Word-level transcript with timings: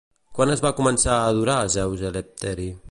Quan 0.37 0.53
es 0.53 0.63
va 0.67 0.71
començar 0.79 1.11
a 1.19 1.29
adorar 1.35 1.59
Zeus 1.77 2.07
Elevteri? 2.13 2.73